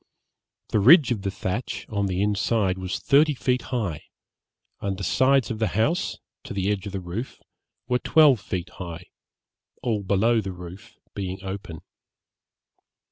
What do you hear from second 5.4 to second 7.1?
of the house, to the edge of the